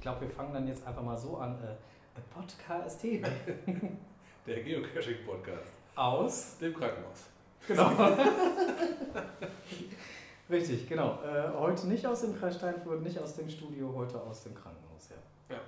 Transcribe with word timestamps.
ich, 0.00 0.02
glaube, 0.02 0.22
wir 0.22 0.30
fangen 0.30 0.54
dann 0.54 0.66
jetzt 0.66 0.86
einfach 0.86 1.02
mal 1.02 1.18
so 1.18 1.36
an. 1.36 1.62
Äh, 1.62 1.74
Podcast 2.34 3.02
Der 4.46 4.62
Geocaching-Podcast. 4.62 5.72
Aus 5.94 6.56
dem 6.56 6.72
Krankenhaus. 6.72 7.26
Genau. 7.68 7.90
Richtig, 10.50 10.88
genau. 10.88 11.18
Äh, 11.22 11.52
heute 11.54 11.86
nicht 11.86 12.06
aus 12.06 12.22
dem 12.22 12.34
Kreis 12.34 12.56
Steinfurt, 12.56 13.02
nicht 13.02 13.18
aus 13.18 13.36
dem 13.36 13.50
Studio, 13.50 13.92
heute 13.94 14.18
aus 14.22 14.42
dem 14.44 14.54
Krankenhaus, 14.54 15.10
ja. 15.10 15.54
Ja, 15.54 15.60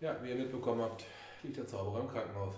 ja 0.00 0.22
wie 0.22 0.28
ihr 0.28 0.36
mitbekommen 0.36 0.82
habt, 0.82 1.06
liegt 1.42 1.56
der 1.56 1.66
Zauberer 1.66 2.00
im 2.00 2.08
Krankenhaus. 2.08 2.56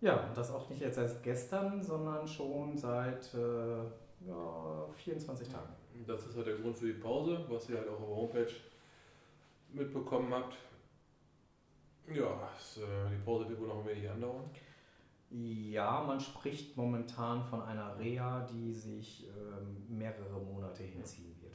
Ja, 0.00 0.16
und 0.28 0.34
das 0.34 0.50
auch 0.50 0.70
nicht 0.70 0.80
jetzt 0.80 0.96
erst 0.96 1.22
gestern, 1.22 1.82
sondern 1.82 2.26
schon 2.26 2.74
seit 2.74 3.34
äh, 3.34 3.76
ja, 4.26 4.88
24 4.96 5.46
Tagen. 5.46 5.68
Das 6.06 6.24
ist 6.26 6.36
halt 6.36 6.46
der 6.46 6.54
Grund 6.54 6.78
für 6.78 6.86
die 6.86 6.94
Pause, 6.94 7.44
was 7.50 7.68
ihr 7.68 7.76
halt 7.76 7.88
auch 7.88 8.00
auf 8.00 8.06
der 8.06 8.16
Homepage 8.16 8.54
mitbekommen 9.78 10.32
habt. 10.32 10.56
Ja, 12.12 12.50
es, 12.56 12.78
äh, 12.78 13.10
die 13.10 13.22
Pause 13.24 13.48
wird 13.48 13.60
wohl 13.60 13.68
noch 13.68 13.80
ein 13.80 13.86
wenig 13.86 14.08
andauern. 14.10 14.50
Ja, 15.30 16.02
man 16.06 16.18
spricht 16.18 16.76
momentan 16.76 17.44
von 17.44 17.60
einer 17.62 17.98
Reha, 17.98 18.46
die 18.46 18.72
sich 18.72 19.26
ähm, 19.26 19.84
mehrere 19.88 20.40
Monate 20.40 20.82
hinziehen 20.82 21.34
wird. 21.42 21.52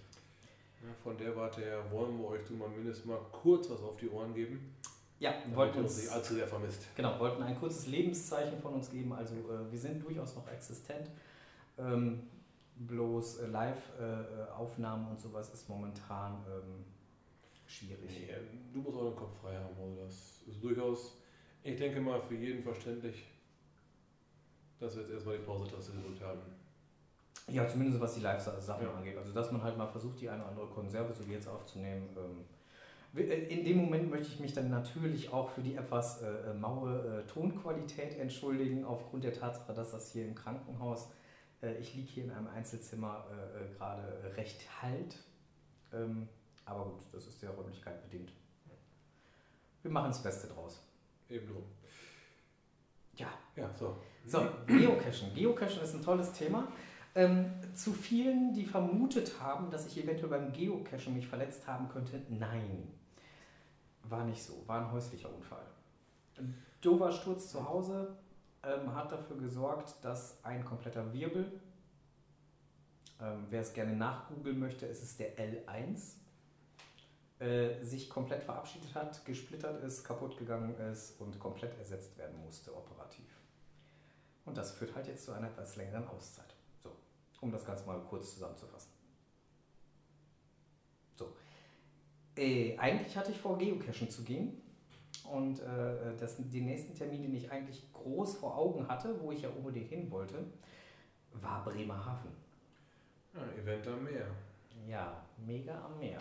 Ja, 0.83 0.94
von 1.01 1.17
der 1.17 1.35
Warte 1.35 1.61
her 1.61 1.83
wollen 1.91 2.19
wir 2.19 2.27
euch 2.27 2.45
zumindest 2.45 3.05
mal 3.05 3.19
kurz 3.31 3.69
was 3.71 3.81
auf 3.81 3.97
die 3.97 4.09
Ohren 4.09 4.33
geben. 4.33 4.75
Ja, 5.19 5.33
wir 5.47 5.55
wollten 5.55 5.79
uns 5.79 5.97
nicht 5.97 6.11
allzu 6.11 6.35
sehr 6.35 6.45
vermisst. 6.45 6.85
Genau, 6.95 7.19
wollten 7.19 7.41
ein 7.41 7.57
kurzes 7.57 7.88
Lebenszeichen 7.88 8.59
von 8.59 8.73
uns 8.75 8.91
geben. 8.91 9.13
Also 9.13 9.35
äh, 9.35 9.71
wir 9.71 9.79
sind 9.79 10.03
durchaus 10.03 10.35
noch 10.35 10.47
existent. 10.49 11.09
Ähm, 11.77 12.27
bloß 12.75 13.39
äh, 13.39 13.47
Live-Aufnahmen 13.47 15.07
äh, 15.07 15.09
und 15.11 15.19
sowas 15.19 15.51
ist 15.53 15.67
momentan 15.69 16.44
ähm, 16.47 16.85
schwierig. 17.73 18.09
Nee, 18.09 18.27
du 18.73 18.79
musst 18.79 18.97
auch 18.97 19.09
den 19.09 19.16
Kopf 19.16 19.39
frei 19.41 19.55
haben. 19.55 19.75
Also 19.79 20.03
das 20.03 20.43
ist 20.47 20.63
durchaus, 20.63 21.17
ich 21.63 21.77
denke 21.77 22.02
mal, 22.02 22.21
für 22.21 22.35
jeden 22.35 22.63
verständlich 22.63 23.23
dass 24.83 24.95
wir 24.95 25.03
jetzt 25.03 25.13
erstmal 25.13 25.38
die 25.38 25.43
Pause-Taste 25.43 25.94
gedrückt 25.94 26.21
haben. 26.21 26.41
Ja, 27.47 27.67
zumindest 27.67 27.99
was 27.99 28.16
die 28.16 28.21
Live-Sachen 28.21 28.85
ja. 28.85 28.94
angeht. 28.94 29.17
Also, 29.17 29.33
dass 29.33 29.51
man 29.51 29.63
halt 29.63 29.77
mal 29.77 29.88
versucht, 29.88 30.19
die 30.21 30.29
eine 30.29 30.41
oder 30.41 30.51
andere 30.51 30.67
Konserve, 30.67 31.13
so 31.13 31.27
wie 31.27 31.33
jetzt 31.33 31.47
aufzunehmen. 31.47 32.09
Ähm, 32.17 33.19
äh, 33.19 33.45
in 33.45 33.66
dem 33.66 33.77
Moment 33.77 34.09
möchte 34.09 34.27
ich 34.27 34.39
mich 34.39 34.53
dann 34.53 34.69
natürlich 34.69 35.31
auch 35.31 35.49
für 35.49 35.61
die 35.61 35.75
etwas 35.75 36.21
äh, 36.21 36.27
äh, 36.27 36.53
maue 36.53 37.23
äh, 37.23 37.27
Tonqualität 37.27 38.17
entschuldigen, 38.17 38.85
aufgrund 38.85 39.23
der 39.23 39.33
Tatsache, 39.33 39.73
dass 39.73 39.91
das 39.91 40.11
hier 40.11 40.25
im 40.25 40.35
Krankenhaus, 40.35 41.09
äh, 41.61 41.77
ich 41.77 41.95
liege 41.95 42.07
hier 42.07 42.23
in 42.25 42.31
einem 42.31 42.47
Einzelzimmer, 42.47 43.25
äh, 43.31 43.73
gerade 43.75 44.35
recht 44.38 44.81
halt. 44.81 45.17
Ähm, 45.91 46.29
aber 46.66 46.86
gut, 46.86 47.02
das 47.11 47.28
ist 47.28 47.42
der 47.42 47.52
Räumlichkeit 47.52 48.02
bedingt. 48.03 48.33
Wir 49.81 49.92
machen 49.92 50.08
das 50.08 50.23
Beste 50.23 50.47
draus. 50.47 50.81
Eben 51.30 51.47
drum. 51.47 51.64
Ja. 53.16 53.28
Ja, 53.56 53.69
so. 53.74 53.97
So, 54.25 54.40
Geocachen. 54.66 55.34
Geocachen 55.35 55.81
ist 55.81 55.94
ein 55.94 56.02
tolles 56.02 56.31
Thema. 56.31 56.68
Ähm, 57.16 57.52
zu 57.75 57.91
vielen, 57.91 58.53
die 58.53 58.66
vermutet 58.66 59.40
haben, 59.40 59.69
dass 59.69 59.85
ich 59.85 60.03
eventuell 60.03 60.29
beim 60.29 60.52
Geocachen 60.53 61.13
mich 61.13 61.28
verletzt 61.28 61.68
haben 61.68 61.90
könnte, 61.90 62.22
nein. 62.29 62.88
War 64.03 64.25
nicht 64.25 64.41
so. 64.41 64.63
War 64.68 64.85
ein 64.85 64.91
häuslicher 64.91 65.34
Unfall. 65.34 65.66
Ein 66.38 66.57
dover 66.81 67.12
Sturz 67.12 67.50
zu 67.50 67.68
Hause 67.68 68.18
ähm, 68.63 68.96
hat 68.96 69.12
dafür 69.12 69.38
gesorgt, 69.38 69.96
dass 70.03 70.44
ein 70.44 70.66
kompletter 70.66 71.13
Wirbel, 71.13 71.52
ähm, 73.22 73.46
wer 73.50 73.62
es 73.62 73.73
gerne 73.73 73.96
nachgoogeln 73.96 74.57
möchte, 74.57 74.85
ist 74.85 75.03
es 75.03 75.18
der 75.18 75.38
L1, 75.38 76.16
äh, 77.43 77.83
sich 77.83 78.09
komplett 78.09 78.41
verabschiedet 78.43 78.95
hat, 78.95 79.25
gesplittert 79.25 79.83
ist, 79.83 80.03
kaputt 80.05 80.37
gegangen 80.37 80.75
ist 80.91 81.19
und 81.19 81.37
komplett 81.39 81.77
ersetzt 81.77 82.17
werden 82.17 82.39
musste 82.41 82.73
operativ. 82.73 83.25
Und 84.45 84.57
das 84.57 84.71
führt 84.71 84.95
halt 84.95 85.07
jetzt 85.07 85.25
zu 85.25 85.33
einer 85.33 85.47
etwas 85.47 85.75
längeren 85.75 86.07
Auszeit. 86.07 86.55
So, 86.81 86.91
um 87.41 87.51
das 87.51 87.65
Ganze 87.65 87.85
mal 87.85 87.99
kurz 88.09 88.33
zusammenzufassen. 88.35 88.91
So. 91.15 91.35
Äh, 92.37 92.77
eigentlich 92.77 93.15
hatte 93.17 93.31
ich 93.31 93.37
vor, 93.37 93.57
Geocachen 93.57 94.09
zu 94.09 94.23
gehen. 94.23 94.61
Und 95.29 95.59
äh, 95.59 96.15
das, 96.17 96.37
den 96.37 96.65
nächsten 96.65 96.95
Termin, 96.95 97.23
den 97.23 97.35
ich 97.35 97.51
eigentlich 97.51 97.91
groß 97.91 98.37
vor 98.37 98.57
Augen 98.57 98.87
hatte, 98.87 99.19
wo 99.21 99.31
ich 99.31 99.41
ja 99.41 99.49
unbedingt 99.49 99.89
hin 99.89 100.09
wollte, 100.09 100.45
war 101.33 101.63
Bremerhaven. 101.65 102.31
Ja, 103.33 103.61
Event 103.61 103.87
am 103.87 104.03
Meer. 104.03 104.27
Ja, 104.87 105.25
mega 105.45 105.85
am 105.85 105.99
Meer. 105.99 106.19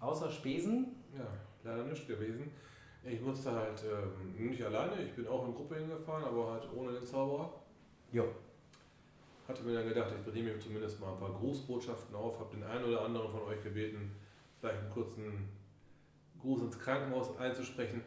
Außer 0.00 0.30
Spesen? 0.30 0.96
Ja, 1.16 1.26
leider 1.62 1.84
nicht 1.84 2.08
gewesen. 2.08 2.50
Ich 3.04 3.20
musste 3.20 3.52
halt 3.52 3.82
ähm, 3.84 4.50
nicht 4.50 4.62
alleine, 4.62 5.02
ich 5.02 5.14
bin 5.14 5.26
auch 5.26 5.46
in 5.46 5.54
Gruppe 5.54 5.76
hingefahren, 5.76 6.24
aber 6.24 6.52
halt 6.52 6.68
ohne 6.74 6.92
den 6.92 7.06
Zauberer. 7.06 7.52
Ja. 8.12 8.24
Hatte 9.48 9.62
mir 9.62 9.74
dann 9.74 9.88
gedacht, 9.88 10.12
ich 10.16 10.32
bringe 10.32 10.52
mir 10.52 10.60
zumindest 10.60 11.00
mal 11.00 11.12
ein 11.12 11.18
paar 11.18 11.32
Grußbotschaften 11.32 12.14
auf, 12.14 12.38
habe 12.38 12.56
den 12.56 12.64
einen 12.64 12.84
oder 12.84 13.02
anderen 13.02 13.30
von 13.30 13.42
euch 13.42 13.62
gebeten, 13.62 14.14
vielleicht 14.58 14.80
einen 14.80 14.90
kurzen 14.90 15.48
Gruß 16.40 16.62
ins 16.62 16.78
Krankenhaus 16.78 17.36
einzusprechen. 17.38 18.02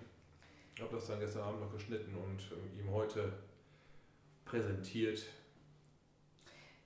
Ich 0.76 0.82
habe 0.82 0.96
das 0.96 1.08
dann 1.08 1.20
gestern 1.20 1.44
Abend 1.44 1.62
noch 1.62 1.72
geschnitten 1.72 2.16
und 2.16 2.40
äh, 2.52 2.80
ihm 2.80 2.92
heute 2.92 3.34
präsentiert. 4.46 5.26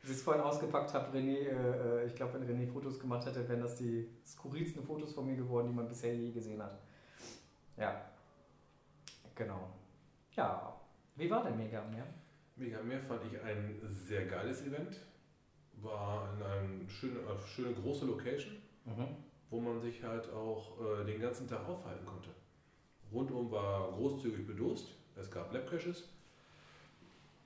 Als 0.00 0.02
ich 0.02 0.12
es 0.12 0.22
vorhin 0.22 0.42
ausgepackt 0.42 0.94
habe, 0.94 1.18
René, 1.18 1.40
äh, 1.40 2.04
äh, 2.04 2.06
ich 2.06 2.14
glaube, 2.14 2.40
wenn 2.40 2.48
René 2.48 2.66
Fotos 2.66 2.98
gemacht 2.98 3.26
hätte, 3.26 3.46
wären 3.46 3.60
das 3.60 3.76
die 3.76 4.08
skurrilsten 4.24 4.82
Fotos 4.82 5.12
von 5.12 5.26
mir 5.26 5.36
geworden, 5.36 5.68
die 5.68 5.74
man 5.74 5.86
bisher 5.86 6.16
je 6.16 6.30
gesehen 6.30 6.62
hat. 6.62 6.78
Ja, 7.76 8.00
genau. 9.34 9.68
Ja, 10.34 10.74
wie 11.14 11.30
war 11.30 11.42
der 11.42 11.52
Mega 11.52 11.82
mehr? 11.82 12.06
Mega 12.56 12.82
Meer 12.82 13.00
fand 13.00 13.22
ich 13.24 13.40
ein 13.42 13.80
sehr 13.88 14.26
geiles 14.26 14.62
Event. 14.62 15.00
War 15.74 16.32
in 16.34 16.42
einer 16.42 16.88
schönen, 16.88 17.18
schöne 17.46 17.74
große 17.74 18.06
Location, 18.06 18.56
mhm. 18.84 19.08
wo 19.50 19.60
man 19.60 19.80
sich 19.80 20.02
halt 20.02 20.32
auch 20.32 20.80
äh, 20.80 21.04
den 21.04 21.20
ganzen 21.20 21.48
Tag 21.48 21.68
aufhalten 21.68 22.06
konnte. 22.06 22.30
Rundum 23.12 23.50
war 23.50 23.92
großzügig 23.92 24.46
bedost. 24.46 24.94
Es 25.16 25.30
gab 25.30 25.52
Labcaches. 25.52 26.08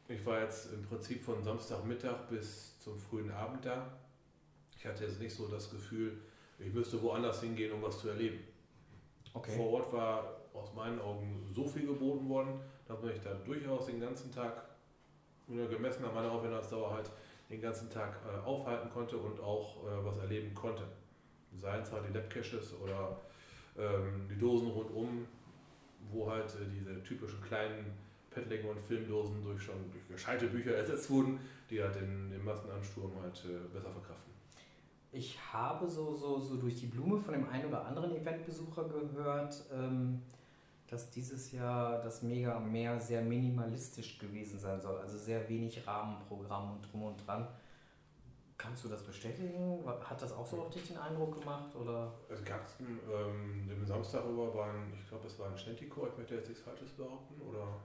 Ich 0.08 0.24
war 0.24 0.42
jetzt 0.42 0.72
im 0.72 0.82
Prinzip 0.82 1.22
von 1.22 1.42
Samstagmittag 1.42 2.28
bis 2.28 2.78
zum 2.78 2.98
frühen 2.98 3.30
Abend 3.30 3.64
da. 3.64 3.98
Ich 4.76 4.86
hatte 4.86 5.04
jetzt 5.04 5.20
nicht 5.20 5.34
so 5.34 5.48
das 5.48 5.70
Gefühl, 5.70 6.18
ich 6.58 6.72
müsste 6.72 7.02
woanders 7.02 7.42
hingehen, 7.42 7.72
um 7.72 7.82
was 7.82 7.98
zu 8.00 8.08
erleben. 8.08 8.38
Okay. 9.34 9.56
Vor 9.56 9.72
Ort 9.72 9.92
war 9.92 10.40
aus 10.54 10.72
meinen 10.74 11.00
Augen 11.00 11.46
so 11.52 11.66
viel 11.66 11.86
geboten 11.86 12.28
worden, 12.28 12.60
dass 12.86 13.00
man 13.00 13.12
sich 13.12 13.22
da 13.22 13.34
durchaus 13.34 13.86
den 13.86 14.00
ganzen 14.00 14.32
Tag 14.32 14.64
gemessen 15.48 16.04
an 16.04 16.14
meiner 16.14 16.30
Aufenthaltsdauer 16.30 16.94
halt 16.94 17.10
den 17.50 17.60
ganzen 17.60 17.88
Tag 17.90 18.18
äh, 18.26 18.38
aufhalten 18.46 18.90
konnte 18.90 19.16
und 19.16 19.40
auch 19.40 19.76
äh, 19.84 20.04
was 20.04 20.18
erleben 20.18 20.54
konnte. 20.54 20.84
Seien 21.56 21.82
es 21.82 21.90
halt 21.90 22.04
die 22.08 22.12
Labcaches 22.12 22.74
oder 22.82 23.16
ähm, 23.78 24.28
die 24.30 24.38
Dosen 24.38 24.68
rundum, 24.68 25.26
wo 26.10 26.30
halt 26.30 26.50
äh, 26.54 26.66
diese 26.70 27.02
typischen 27.02 27.40
kleinen 27.42 27.96
Pettling- 28.30 28.68
und 28.68 28.80
Filmdosen 28.80 29.42
durch 29.42 29.62
schon 29.62 29.90
durch 29.90 30.06
gescheite 30.08 30.46
Bücher 30.46 30.74
ersetzt 30.74 31.10
wurden, 31.10 31.40
die 31.70 31.82
halt 31.82 31.94
den, 31.94 32.30
den 32.30 32.44
Massenansturm 32.44 33.12
halt 33.22 33.42
äh, 33.46 33.66
besser 33.72 33.90
verkraften. 33.90 34.32
Ich 35.10 35.38
habe 35.52 35.88
so, 35.88 36.14
so, 36.14 36.38
so 36.38 36.56
durch 36.56 36.76
die 36.76 36.86
Blume 36.86 37.18
von 37.18 37.32
dem 37.32 37.48
einen 37.48 37.66
oder 37.66 37.86
anderen 37.86 38.14
Eventbesucher 38.14 38.84
gehört, 38.88 39.64
ähm, 39.72 40.20
dass 40.90 41.10
dieses 41.10 41.52
Jahr 41.52 42.02
das 42.02 42.22
Mega 42.22 42.56
am 42.56 42.72
Meer 42.72 42.98
sehr 42.98 43.22
minimalistisch 43.22 44.18
gewesen 44.18 44.58
sein 44.58 44.80
soll. 44.80 44.98
Also 44.98 45.18
sehr 45.18 45.48
wenig 45.48 45.86
Rahmenprogramm 45.86 46.72
und 46.72 46.92
drum 46.92 47.02
und 47.04 47.26
dran. 47.26 47.46
Kannst 48.56 48.84
du 48.84 48.88
das 48.88 49.04
bestätigen? 49.04 49.84
Hat 49.86 50.20
das 50.20 50.32
auch 50.32 50.46
so 50.46 50.62
auf 50.62 50.70
dich 50.70 50.88
den 50.88 50.98
Eindruck 50.98 51.38
gemacht? 51.38 51.76
Oder? 51.76 52.12
Es 52.28 52.44
gab 52.44 52.66
ähm, 52.80 53.68
den 53.68 53.86
Samstag 53.86 54.24
über 54.24 54.52
waren, 54.54 54.92
ich 54.98 55.08
glaube, 55.08 55.26
es 55.26 55.38
war 55.38 55.50
ein 55.50 55.58
Schnettikor, 55.58 56.08
ich 56.08 56.16
möchte 56.18 56.34
jetzt 56.34 56.48
nichts 56.48 56.64
Falsches 56.64 56.90
behaupten, 56.92 57.40
oder? 57.40 57.76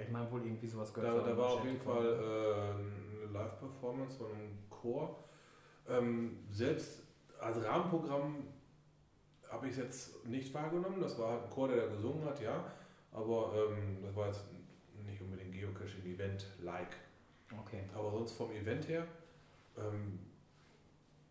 Ich 0.00 0.10
meine 0.10 0.30
wohl 0.32 0.44
irgendwie 0.44 0.66
sowas 0.66 0.92
gehört. 0.92 1.18
Da, 1.18 1.30
da 1.30 1.36
war 1.36 1.50
auf 1.50 1.64
jeden 1.64 1.78
Fall 1.78 2.04
äh, 2.04 3.24
eine 3.24 3.32
Live-Performance 3.32 4.16
von 4.16 4.26
einem 4.32 4.58
Chor. 4.68 5.24
Ähm, 5.88 6.38
selbst 6.50 7.02
als 7.40 7.62
Rahmenprogramm 7.62 8.44
habe 9.50 9.66
ich 9.66 9.72
es 9.72 9.78
jetzt 9.78 10.26
nicht 10.26 10.52
wahrgenommen. 10.54 11.00
Das 11.00 11.18
war 11.18 11.32
halt 11.32 11.44
ein 11.44 11.50
Chor, 11.50 11.68
der 11.68 11.86
da 11.86 11.86
gesungen 11.86 12.24
hat, 12.24 12.40
ja. 12.40 12.64
Aber 13.12 13.52
ähm, 13.54 13.98
das 14.02 14.14
war 14.14 14.26
jetzt 14.26 14.44
nicht 15.06 15.20
unbedingt 15.20 15.52
Geocaching-Event-like. 15.52 16.96
Okay. 17.60 17.84
Aber 17.94 18.10
sonst 18.10 18.32
vom 18.32 18.50
Event 18.52 18.88
her, 18.88 19.06
ähm, 19.76 20.18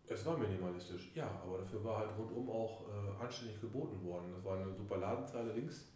es 0.06 0.24
war 0.24 0.36
minimalistisch, 0.38 1.12
ja, 1.14 1.30
aber 1.42 1.58
dafür 1.58 1.84
war 1.84 1.98
halt 1.98 2.10
rundum 2.18 2.48
auch 2.50 2.82
äh, 2.88 3.22
anständig 3.22 3.60
geboten 3.60 4.02
worden. 4.04 4.32
Das 4.34 4.44
war 4.44 4.58
eine 4.58 4.72
super 4.74 4.96
Ladenzeile 4.96 5.52
links, 5.52 5.86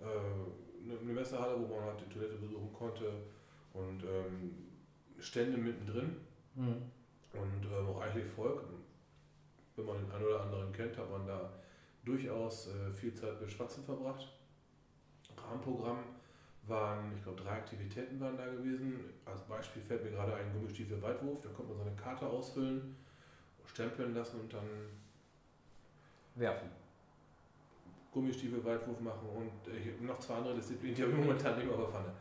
äh, 0.00 0.04
eine, 0.04 0.98
eine 0.98 1.12
Messehalle, 1.12 1.56
wo 1.60 1.74
man 1.74 1.84
halt 1.84 2.00
die 2.00 2.12
Toilette 2.12 2.36
besuchen 2.36 2.72
konnte 2.72 3.12
und 3.72 4.02
ähm, 4.02 4.66
Stände 5.18 5.56
mittendrin 5.56 6.16
mhm. 6.54 6.82
und 7.32 7.64
ähm, 7.64 7.88
auch 7.88 8.00
eigentlich 8.00 8.26
Volk. 8.26 8.64
Wenn 9.76 9.84
man 9.84 9.98
den 9.98 10.10
einen 10.10 10.24
oder 10.24 10.40
anderen 10.40 10.72
kennt, 10.72 10.96
hat 10.96 11.10
man 11.10 11.26
da 11.26 11.52
durchaus 12.04 12.68
äh, 12.68 12.92
viel 12.92 13.14
Zeit 13.14 13.40
mit 13.40 13.50
Schwatzen 13.50 13.84
verbracht. 13.84 14.26
Rahmenprogramm 15.36 15.98
waren, 16.66 17.12
ich 17.16 17.22
glaube, 17.22 17.42
drei 17.42 17.52
Aktivitäten 17.52 18.18
waren 18.20 18.36
da 18.36 18.46
gewesen. 18.46 19.00
Als 19.24 19.40
Beispiel 19.42 19.82
fällt 19.82 20.04
mir 20.04 20.10
gerade 20.10 20.34
ein 20.34 20.52
Gummistiefel 20.52 21.00
Weitwurf, 21.00 21.40
da 21.40 21.48
konnte 21.50 21.74
man 21.74 21.84
seine 21.84 21.96
Karte 21.96 22.26
ausfüllen, 22.26 22.96
stempeln 23.66 24.14
lassen 24.14 24.40
und 24.40 24.52
dann 24.52 24.68
werfen. 26.34 26.68
Gummistiefel 28.12 28.64
Weitwurf 28.64 29.00
machen 29.00 29.28
und 29.28 29.72
äh, 29.72 30.02
noch 30.02 30.18
zwei 30.18 30.36
andere 30.36 30.54
Disziplinen, 30.54 30.96
die 30.96 31.02
habe 31.02 31.12
ich 31.12 31.18
momentan 31.18 31.56
nicht 31.56 31.66
mehr 31.66 31.74
auf 31.74 31.82
der 31.82 32.00
Pfanne. 32.00 32.12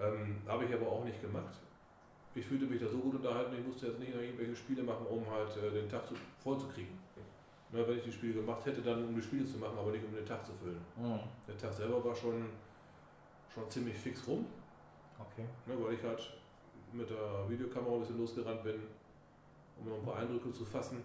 Ähm, 0.00 0.36
habe 0.46 0.64
ich 0.64 0.74
aber 0.74 0.88
auch 0.88 1.04
nicht 1.04 1.20
gemacht. 1.20 1.54
Ich 2.34 2.46
fühlte 2.46 2.64
mich 2.64 2.80
da 2.80 2.88
so 2.88 2.98
gut 2.98 3.14
unterhalten, 3.16 3.54
ich 3.58 3.66
musste 3.66 3.88
jetzt 3.88 3.98
nicht 3.98 4.14
irgendwelche 4.14 4.56
Spiele 4.56 4.82
machen, 4.82 5.06
um 5.06 5.30
halt 5.30 5.54
äh, 5.58 5.70
den 5.70 5.88
Tag 5.88 6.06
zu, 6.06 6.14
voll 6.42 6.58
zu 6.58 6.66
kriegen. 6.68 6.98
Ne, 7.72 7.88
wenn 7.88 7.96
ich 7.96 8.04
die 8.04 8.12
Spiele 8.12 8.34
gemacht 8.34 8.66
hätte, 8.66 8.82
dann 8.82 9.08
um 9.08 9.14
die 9.14 9.22
Spiele 9.22 9.46
zu 9.46 9.56
machen, 9.56 9.78
aber 9.78 9.90
nicht 9.90 10.04
um 10.04 10.14
den 10.14 10.26
Tag 10.26 10.44
zu 10.44 10.52
füllen. 10.52 10.80
Mhm. 10.96 11.20
Der 11.48 11.56
Tag 11.56 11.72
selber 11.72 12.04
war 12.04 12.14
schon 12.14 12.44
schon 13.52 13.68
ziemlich 13.70 13.96
fix 13.96 14.26
rum. 14.26 14.46
Okay. 15.18 15.44
Ne, 15.66 15.74
weil 15.82 15.94
ich 15.94 16.02
halt 16.02 16.32
mit 16.92 17.08
der 17.08 17.48
Videokamera 17.48 17.94
ein 17.94 18.00
bisschen 18.00 18.18
losgerannt 18.18 18.62
bin, 18.62 18.74
um 19.78 19.88
noch 19.88 19.98
ein 19.98 20.04
paar 20.04 20.16
Eindrücke 20.16 20.52
zu 20.52 20.64
fassen. 20.64 21.02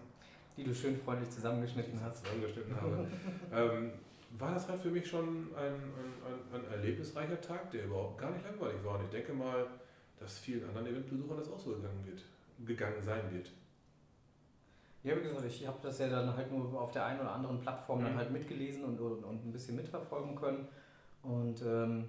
Die 0.56 0.64
du 0.64 0.74
schön 0.74 0.96
freundlich 0.96 1.30
zusammengeschnitten 1.30 2.00
hast. 2.02 2.24
Zusammengeschnitten 2.24 2.80
habe. 2.80 3.06
ähm, 3.52 3.92
war 4.38 4.52
das 4.52 4.68
halt 4.68 4.80
für 4.80 4.90
mich 4.90 5.08
schon 5.08 5.54
ein, 5.54 5.74
ein, 5.74 6.52
ein, 6.52 6.60
ein, 6.60 6.72
erlebnisreicher 6.72 7.40
Tag, 7.40 7.70
der 7.70 7.84
überhaupt 7.84 8.18
gar 8.18 8.30
nicht 8.30 8.44
langweilig 8.44 8.84
war. 8.84 8.98
Und 8.98 9.04
ich 9.04 9.10
denke 9.10 9.32
mal, 9.32 9.66
dass 10.18 10.38
vielen 10.38 10.68
anderen 10.68 10.88
Eventbesuchern 10.88 11.38
das 11.38 11.48
auch 11.48 11.58
so 11.58 11.70
gegangen, 11.70 12.04
wird, 12.04 12.24
gegangen 12.66 13.00
sein 13.00 13.22
wird. 13.32 13.52
Ja, 15.04 15.16
wie 15.16 15.22
gesagt, 15.22 15.44
ich 15.44 15.66
habe 15.66 15.78
das 15.82 15.98
ja 15.98 16.08
dann 16.08 16.36
halt 16.36 16.50
nur 16.50 16.80
auf 16.80 16.90
der 16.90 17.06
einen 17.06 17.20
oder 17.20 17.32
anderen 17.32 17.60
Plattform 17.60 18.00
mhm. 18.00 18.04
dann 18.04 18.16
halt 18.16 18.30
mitgelesen 18.30 18.84
und, 18.84 19.00
und, 19.00 19.24
und 19.24 19.46
ein 19.46 19.52
bisschen 19.52 19.76
mitverfolgen 19.76 20.34
können. 20.34 20.66
Und 21.22 21.62
ähm, 21.62 22.08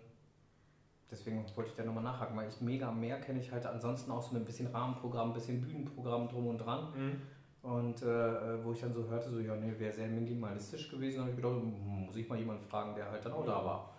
deswegen 1.12 1.46
wollte 1.56 1.70
ich 1.70 1.76
da 1.76 1.84
nochmal 1.84 2.04
nachhaken, 2.04 2.36
weil 2.36 2.50
ich 2.50 2.62
mega 2.62 2.92
mehr 2.92 3.20
kenne 3.20 3.40
ich 3.40 3.52
halt 3.52 3.66
ansonsten 3.66 4.12
auch 4.12 4.22
so 4.22 4.36
ein 4.36 4.46
bisschen 4.46 4.68
Rahmenprogramm, 4.68 5.30
ein 5.30 5.34
bisschen 5.34 5.62
Bühnenprogramm 5.62 6.28
drum 6.28 6.48
und 6.48 6.58
dran. 6.58 6.94
Mhm. 6.96 7.22
Und 7.62 8.02
äh, 8.02 8.64
wo 8.64 8.72
ich 8.72 8.80
dann 8.80 8.94
so 8.94 9.08
hörte, 9.08 9.30
so, 9.30 9.40
ja, 9.40 9.56
nee, 9.56 9.78
wäre 9.78 9.94
sehr 9.94 10.08
minimalistisch 10.08 10.90
gewesen, 10.90 11.20
habe 11.20 11.32
ich 11.32 11.36
gedacht, 11.36 11.56
muss 11.62 12.16
ich 12.16 12.28
mal 12.28 12.40
jemanden 12.40 12.64
fragen, 12.64 12.96
der 12.96 13.12
halt 13.12 13.24
dann 13.26 13.34
auch 13.34 13.46
da 13.46 13.66
war. 13.66 13.96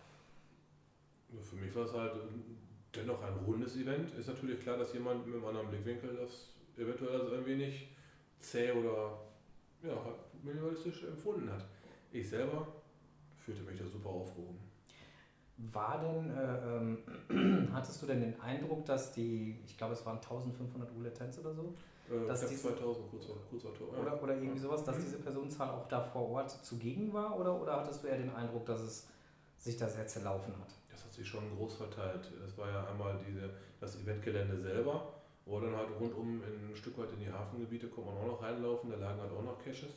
Ja, 1.31 1.43
für 1.43 1.57
mich 1.57 1.75
war 1.77 1.85
es 1.85 1.93
halt 1.93 2.13
dennoch 2.95 3.23
ein 3.23 3.35
rundes 3.47 3.77
Event. 3.77 4.13
Ist 4.15 4.29
natürlich 4.29 4.61
klar, 4.61 4.79
dass 4.79 4.93
jemand 4.95 5.27
mit 5.27 5.37
einem 5.37 5.45
anderen 5.45 5.69
Blickwinkel 5.69 6.17
das 6.17 6.55
eventuell 6.77 7.21
also 7.21 7.35
ein 7.35 7.47
wenig 7.47 7.91
zäh 8.41 8.73
oder 8.73 9.19
ja, 9.83 9.97
minimalistisch 10.43 11.05
empfunden 11.05 11.51
hat. 11.51 11.65
Ich 12.13 12.29
selber 12.29 12.67
fühlte 13.39 13.63
mich 13.63 13.79
da 13.79 13.87
super 13.87 14.11
aufgehoben. 14.11 14.59
War 15.73 16.01
denn, 16.01 16.31
äh, 16.31 17.37
ähm, 17.37 17.69
hattest 17.75 18.03
du 18.03 18.07
denn 18.07 18.21
den 18.21 18.41
Eindruck, 18.41 18.85
dass 18.87 19.13
die, 19.13 19.61
ich 19.67 19.77
glaube 19.77 19.93
es 19.93 20.05
waren 20.07 20.17
1500 20.17 20.91
Roulettes 20.95 21.39
oder 21.39 21.53
so? 21.53 21.75
Äh, 22.11 22.27
dass 22.27 22.47
diese, 22.47 22.75
2000 22.75 23.11
kurzer, 23.11 23.35
kurzer 23.51 23.75
Tor, 23.75 23.89
ja. 23.93 24.01
oder, 24.01 24.23
oder 24.23 24.35
irgendwie 24.37 24.59
sowas, 24.59 24.83
dass 24.85 24.99
mhm. 24.99 25.03
diese 25.03 25.19
Personenzahl 25.19 25.71
auch 25.71 25.87
da 25.89 26.01
vor 26.01 26.31
Ort 26.31 26.51
zugegen 26.51 27.13
war? 27.13 27.39
Oder, 27.39 27.61
oder 27.61 27.77
hattest 27.77 28.03
du 28.03 28.09
eher 28.09 28.17
den 28.17 28.35
Eindruck, 28.35 28.65
dass 28.67 28.81
es 28.81 29.09
sich 29.59 29.77
da 29.77 29.87
sehr 29.89 30.07
zerlaufen 30.07 30.55
hat? 30.59 30.75
Das 30.91 31.05
hat 31.05 31.13
sich 31.13 31.29
schon 31.29 31.55
groß 31.57 31.77
verteilt. 31.77 32.33
Es 32.47 32.57
war 32.57 32.69
ja 32.69 32.87
einmal 32.87 33.19
diese, 33.27 33.51
das 33.81 34.01
Eventgelände 34.01 34.57
selber, 34.59 35.13
wo 35.51 35.59
dann 35.59 35.77
halt 35.77 35.89
rundum 35.99 36.41
ein 36.43 36.77
Stück 36.77 36.97
weit 36.97 37.13
in 37.13 37.21
die 37.21 37.33
Hafengebiete 37.33 37.89
kommt 37.89 38.07
man 38.07 38.17
auch 38.17 38.27
noch 38.27 38.43
reinlaufen, 38.43 38.91
da 38.91 38.97
lagen 38.97 39.21
halt 39.21 39.33
auch 39.33 39.43
noch 39.43 39.59
Caches, 39.59 39.95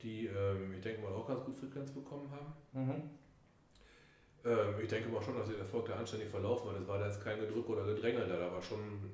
die, 0.00 0.26
ähm, 0.26 0.72
ich 0.74 0.80
denke 0.80 1.02
mal, 1.02 1.12
auch 1.12 1.28
ganz 1.28 1.44
gut 1.44 1.56
Frequenz 1.56 1.90
bekommen 1.90 2.28
haben. 2.30 2.52
Mhm. 2.72 3.10
Ähm, 4.44 4.74
ich 4.80 4.88
denke 4.88 5.10
mal 5.10 5.22
schon, 5.22 5.36
dass 5.36 5.48
der 5.48 5.58
Erfolg 5.58 5.86
da 5.86 5.96
anständig 5.96 6.30
verlaufen 6.30 6.68
war. 6.68 6.80
Es 6.80 6.88
war 6.88 6.98
da 6.98 7.06
jetzt 7.06 7.22
kein 7.22 7.38
Gedrück 7.38 7.68
oder 7.68 7.84
Gedränge 7.84 8.26
da, 8.26 8.36
da 8.36 8.50
war 8.50 8.62
schon 8.62 9.10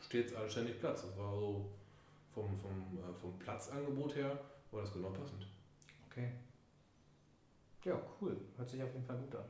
stets 0.00 0.34
anständig 0.34 0.78
Platz. 0.78 1.02
Das 1.02 1.18
war 1.18 1.34
so 1.34 1.72
vom, 2.32 2.56
vom, 2.56 2.98
äh, 2.98 3.12
vom 3.20 3.38
Platzangebot 3.40 4.14
her, 4.14 4.38
war 4.70 4.82
das 4.82 4.92
genau 4.92 5.10
passend. 5.10 5.46
Okay. 6.08 6.30
Ja, 7.84 8.00
cool. 8.20 8.36
Hört 8.56 8.68
sich 8.68 8.82
auf 8.82 8.92
jeden 8.92 9.04
Fall 9.04 9.16
gut 9.16 9.34
an. 9.34 9.44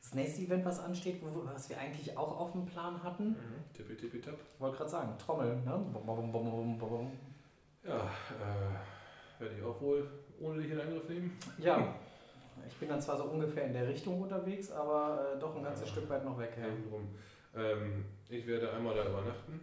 Das 0.00 0.14
nächste 0.14 0.42
Event, 0.42 0.64
was 0.64 0.80
ansteht, 0.80 1.22
was 1.22 1.68
wir 1.68 1.78
eigentlich 1.78 2.16
auch 2.16 2.40
auf 2.40 2.52
dem 2.52 2.64
Plan 2.64 3.02
hatten. 3.02 3.30
Mhm. 3.30 3.74
Tippi, 3.74 3.96
tippi, 3.96 4.20
tap. 4.20 4.38
Wollte 4.58 4.78
gerade 4.78 4.90
sagen, 4.90 5.18
Trommel, 5.18 5.56
ne? 5.56 5.84
Bom, 5.92 6.32
bom, 6.32 6.78
bom, 6.78 7.12
ja, 7.84 7.96
äh, 7.96 9.40
werde 9.40 9.56
ich 9.56 9.62
auch 9.62 9.80
wohl 9.80 10.06
ohne 10.40 10.60
dich 10.62 10.70
in 10.70 10.80
Angriff 10.80 11.08
nehmen. 11.08 11.38
Ja, 11.58 11.94
Ich 12.66 12.76
bin 12.76 12.88
dann 12.88 13.00
zwar 13.00 13.16
so 13.16 13.24
ungefähr 13.24 13.66
in 13.66 13.72
der 13.72 13.88
Richtung 13.88 14.20
unterwegs, 14.22 14.70
aber 14.70 15.34
äh, 15.34 15.38
doch 15.38 15.56
ein 15.56 15.62
ganzes 15.62 15.86
ja. 15.86 15.92
Stück 15.92 16.08
weit 16.08 16.24
noch 16.24 16.38
weg. 16.38 16.56
Ja. 16.58 17.62
Ähm, 17.62 18.04
ich 18.28 18.46
werde 18.46 18.72
einmal 18.72 18.94
da 18.94 19.06
übernachten 19.08 19.60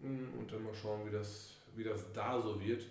hm, 0.00 0.32
und 0.38 0.50
dann 0.50 0.62
mal 0.62 0.74
schauen, 0.74 1.06
wie 1.06 1.10
das, 1.10 1.56
wie 1.74 1.84
das 1.84 2.12
da 2.12 2.40
so 2.40 2.60
wird. 2.60 2.84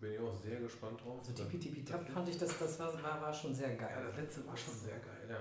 Bin 0.00 0.12
ich 0.12 0.20
auch 0.20 0.34
sehr 0.34 0.60
gespannt 0.60 1.00
drauf. 1.04 1.18
Also 1.18 1.32
Tipi 1.32 1.58
Tipi 1.58 1.84
Tap 1.84 2.08
fand 2.08 2.28
ich, 2.28 2.38
das, 2.38 2.56
das 2.58 2.78
war, 2.78 3.02
war, 3.02 3.20
war 3.20 3.32
schon 3.32 3.52
sehr 3.52 3.74
geil. 3.74 3.90
Ja, 3.96 4.06
das 4.06 4.16
letzte 4.16 4.46
war 4.46 4.56
schon 4.56 4.74
sehr 4.74 4.98
geil, 4.98 5.26
ja. 5.28 5.40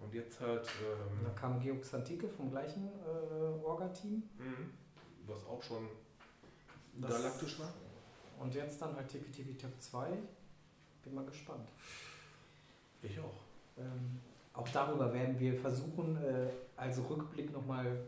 Und 0.00 0.12
jetzt 0.14 0.40
halt. 0.40 0.66
Ähm, 0.82 1.24
da 1.24 1.30
kam 1.30 1.60
Georg 1.60 1.84
Santike 1.84 2.28
vom 2.28 2.50
gleichen 2.50 2.88
äh, 2.88 3.64
Orga-Team. 3.64 4.22
Mhm. 4.38 4.70
Was 5.26 5.44
auch 5.46 5.62
schon 5.62 5.88
galaktisch 7.00 7.60
war. 7.60 7.72
Und 8.40 8.54
jetzt 8.54 8.80
dann 8.80 8.96
halt 8.96 9.08
TPTV 9.08 9.56
Tab 9.58 9.70
2. 9.78 10.18
Bin 11.04 11.14
mal 11.14 11.24
gespannt. 11.26 11.68
Ich 13.02 13.18
auch. 13.20 13.42
Ähm, 13.76 14.20
auch 14.52 14.68
darüber 14.68 15.12
werden 15.12 15.38
wir 15.38 15.54
versuchen, 15.58 16.16
äh, 16.16 16.48
also 16.76 17.02
Rückblick 17.02 17.52
nochmal 17.52 18.04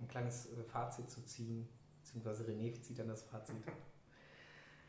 ein 0.00 0.08
kleines 0.08 0.46
äh, 0.46 0.62
Fazit 0.64 1.08
zu 1.10 1.24
ziehen. 1.24 1.68
Beziehungsweise 2.02 2.44
René 2.44 2.80
zieht 2.80 2.98
dann 2.98 3.08
das 3.08 3.22
Fazit. 3.22 3.56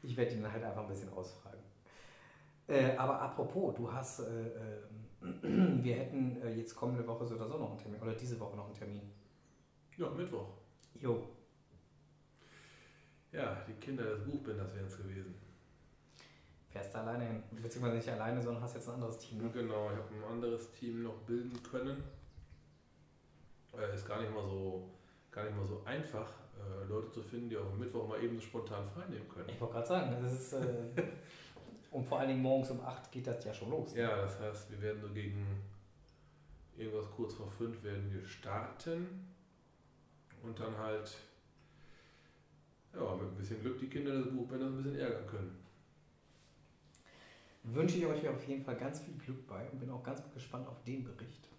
Ich 0.05 0.15
werde 0.17 0.35
ihn 0.35 0.51
halt 0.51 0.63
einfach 0.63 0.81
ein 0.81 0.87
bisschen 0.87 1.11
ausfragen. 1.11 1.59
Äh, 2.67 2.95
aber 2.95 3.21
apropos, 3.21 3.75
du 3.75 3.91
hast, 3.91 4.19
äh, 4.21 4.83
ähm, 5.21 5.83
wir 5.83 5.95
hätten 5.95 6.41
äh, 6.41 6.53
jetzt 6.53 6.75
kommende 6.75 7.05
Woche 7.07 7.25
so 7.25 7.35
oder 7.35 7.47
so 7.47 7.57
noch 7.57 7.69
einen 7.69 7.79
Termin, 7.79 8.01
oder 8.01 8.13
diese 8.13 8.39
Woche 8.39 8.55
noch 8.55 8.65
einen 8.65 8.75
Termin. 8.75 9.11
Ja, 9.97 10.09
Mittwoch. 10.09 10.47
Jo, 10.95 11.35
ja, 13.35 13.61
die 13.67 13.73
Kinder 13.73 14.03
des 14.03 14.23
Buchbinders 14.23 14.73
wären 14.73 14.85
es 14.85 14.97
gewesen. 14.97 15.35
Fährst 16.69 16.93
du 16.93 16.99
alleine 16.99 17.25
hin? 17.25 17.43
Beziehungsweise 17.51 17.97
nicht 17.97 18.09
alleine, 18.09 18.41
sondern 18.41 18.63
hast 18.63 18.75
jetzt 18.75 18.87
ein 18.87 18.95
anderes 18.95 19.17
Team. 19.17 19.43
Ne? 19.43 19.49
Genau, 19.51 19.91
ich 19.91 19.97
habe 19.97 20.15
ein 20.15 20.31
anderes 20.31 20.71
Team 20.71 21.03
noch 21.03 21.17
bilden 21.23 21.61
können. 21.61 22.01
Äh, 23.77 23.93
ist 23.93 24.07
gar 24.07 24.21
nicht 24.21 24.33
mal 24.33 24.43
so, 24.43 24.89
gar 25.31 25.43
nicht 25.43 25.57
mal 25.57 25.65
so 25.65 25.83
einfach, 25.83 26.31
äh, 26.57 26.87
Leute 26.87 27.11
zu 27.11 27.21
finden, 27.21 27.49
die 27.49 27.57
auch 27.57 27.71
am 27.71 27.79
Mittwoch 27.79 28.07
mal 28.07 28.21
eben 28.23 28.35
so 28.35 28.41
spontan 28.41 28.85
frei 28.87 29.05
nehmen 29.09 29.27
können. 29.29 29.49
Ich 29.49 29.59
wollte 29.59 29.73
gerade 29.73 29.87
sagen, 29.87 30.17
das 30.21 30.33
ist. 30.33 30.53
Äh, 30.53 31.03
und 31.91 32.05
vor 32.05 32.19
allen 32.19 32.29
Dingen 32.29 32.41
morgens 32.41 32.71
um 32.71 32.81
8 32.81 33.11
geht 33.11 33.27
das 33.27 33.43
ja 33.43 33.53
schon 33.53 33.69
los. 33.69 33.93
Ne? 33.93 34.01
Ja, 34.01 34.15
das 34.17 34.39
heißt, 34.39 34.71
wir 34.71 34.81
werden 34.81 35.01
so 35.01 35.09
gegen 35.09 35.45
irgendwas 36.77 37.09
kurz 37.15 37.33
vor 37.33 37.49
5 37.49 37.83
werden 37.83 38.11
wir 38.11 38.25
starten 38.27 39.27
und 40.43 40.59
dann 40.59 40.77
halt 40.77 41.15
ja, 42.93 43.15
mit 43.15 43.27
ein 43.27 43.35
bisschen 43.35 43.61
Glück 43.61 43.79
die 43.79 43.87
Kinder 43.87 44.11
des 44.13 44.29
Buchbinders 44.29 44.69
ein 44.69 44.77
bisschen 44.77 44.99
ärgern 44.99 45.27
können. 45.27 45.65
Wünsche 47.63 47.97
ich 47.97 48.05
euch 48.05 48.27
auf 48.27 48.47
jeden 48.47 48.63
Fall 48.63 48.75
ganz 48.75 48.99
viel 48.99 49.15
Glück 49.15 49.47
bei 49.47 49.67
und 49.69 49.79
bin 49.79 49.89
auch 49.89 50.03
ganz 50.03 50.21
gespannt 50.33 50.67
auf 50.67 50.83
den 50.83 51.03
Bericht. 51.03 51.49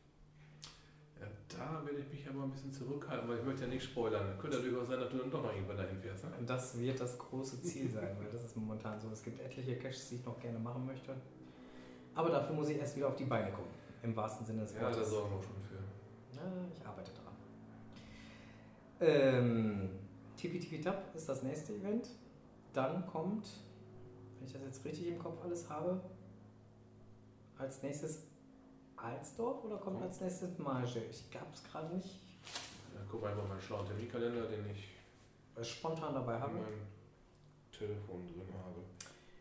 Ja, 1.21 1.27
da 1.49 1.87
werde 1.87 2.01
ich 2.01 2.11
mich 2.11 2.29
aber 2.29 2.43
ein 2.43 2.51
bisschen 2.51 2.73
zurückhalten, 2.73 3.29
weil 3.29 3.39
ich 3.39 3.45
möchte 3.45 3.63
ja 3.63 3.69
nicht 3.69 3.85
spoilern. 3.85 4.39
Könnte 4.39 4.59
ja 4.59 4.63
durchaus 4.63 4.89
sein, 4.89 5.01
dass 5.01 5.11
du 5.11 5.19
dann 5.19 5.31
doch 5.31 5.43
noch 5.43 5.53
irgendwann 5.53 5.79
dahin 5.79 5.99
fährst. 5.99 6.25
Ne? 6.25 6.31
Das 6.47 6.79
wird 6.79 7.01
das 7.01 7.19
große 7.19 7.63
Ziel 7.63 7.91
sein, 7.93 8.17
weil 8.19 8.31
das 8.31 8.45
ist 8.45 8.57
momentan 8.57 9.01
so. 9.01 9.09
Es 9.11 9.23
gibt 9.23 9.41
etliche 9.41 9.77
Caches, 9.79 10.09
die 10.11 10.17
ich 10.17 10.25
noch 10.25 10.39
gerne 10.39 10.59
machen 10.59 10.85
möchte. 10.85 11.15
Aber 12.15 12.31
dafür 12.31 12.55
muss 12.55 12.69
ich 12.69 12.79
erst 12.79 12.97
wieder 12.97 13.09
auf 13.09 13.17
die 13.17 13.25
Beine 13.25 13.51
kommen. 13.53 13.69
Im 14.03 14.15
wahrsten 14.15 14.47
Sinne 14.47 14.63
des 14.63 14.75
Wortes. 14.75 14.97
Ja, 14.97 15.03
da 15.03 15.09
sorgen 15.09 15.31
wir 15.37 15.43
schon 15.43 15.63
für. 15.63 15.79
Na, 16.35 16.43
ich 16.75 16.87
arbeite 16.87 17.11
dran. 17.13 17.35
Ähm, 19.01 19.91
Tipi 20.37 20.59
Tipi 20.59 20.81
Tap 20.81 21.15
ist 21.15 21.29
das 21.29 21.43
nächste 21.43 21.75
Event. 21.75 22.11
Dann 22.73 23.07
kommt, 23.07 23.47
wenn 24.39 24.47
ich 24.47 24.53
das 24.53 24.63
jetzt 24.63 24.85
richtig 24.85 25.09
im 25.09 25.19
Kopf 25.19 25.43
alles 25.43 25.69
habe, 25.69 26.01
als 27.59 27.83
nächstes 27.83 28.27
Alsdorf 28.97 29.65
oder 29.65 29.77
kommt 29.77 30.03
als 30.03 30.21
nächstes 30.21 30.59
Marge? 30.59 31.03
Ich 31.11 31.31
gab 31.31 31.53
es 31.53 31.63
gerade 31.65 31.95
nicht. 31.95 32.21
Ja, 32.95 33.01
guck 33.11 33.23
mal 33.23 33.35
meinen 33.35 33.61
schlauen 33.61 33.87
Terminkalender, 33.87 34.47
den 34.47 34.65
ich 34.71 35.69
spontan 35.69 36.15
dabei 36.15 36.39
habe. 36.39 36.53
In 36.53 36.63
meinem 36.63 36.87
Telefon 37.71 38.27
drin 38.27 38.49
habe. 38.55 38.81